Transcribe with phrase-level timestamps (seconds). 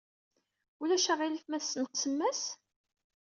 [0.81, 2.41] Ulac aɣilif ma tesneqsem-as?